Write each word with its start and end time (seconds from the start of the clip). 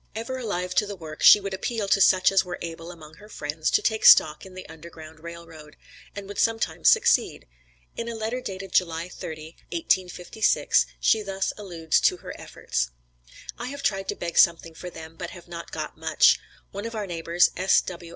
'"Ever 0.16 0.38
alive 0.38 0.74
to 0.74 0.86
the 0.86 0.96
work, 0.96 1.22
she 1.22 1.38
would 1.38 1.54
appeal 1.54 1.86
to 1.86 2.00
such 2.00 2.32
as 2.32 2.44
were 2.44 2.58
able 2.60 2.90
among 2.90 3.14
her 3.18 3.28
friends, 3.28 3.70
to 3.70 3.80
take 3.80 4.04
stock 4.04 4.44
in 4.44 4.54
the 4.54 4.68
Underground 4.68 5.20
Rail 5.20 5.46
Road, 5.46 5.76
and 6.16 6.26
would 6.26 6.40
sometimes 6.40 6.88
succeed. 6.88 7.46
In 7.96 8.08
a 8.08 8.16
letter 8.16 8.40
dated 8.40 8.72
July 8.72 9.08
30, 9.08 9.54
1856, 9.70 10.86
she 10.98 11.22
thus 11.22 11.52
alludes 11.56 12.00
to 12.00 12.16
her 12.16 12.34
efforts: 12.36 12.90
"I 13.56 13.66
have 13.68 13.84
tried 13.84 14.08
to 14.08 14.16
beg 14.16 14.36
something 14.36 14.74
for 14.74 14.90
them, 14.90 15.14
but 15.14 15.30
have 15.30 15.46
not 15.46 15.70
got 15.70 15.96
much; 15.96 16.40
one 16.72 16.84
of 16.84 16.96
our 16.96 17.06
neighbors, 17.06 17.52
S.W. 17.56 18.06